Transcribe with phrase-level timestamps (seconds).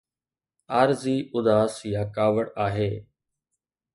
[0.75, 2.91] عارضي اداس يا ڪاوڙ آهي.